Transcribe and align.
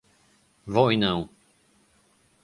wojnę 0.73 1.17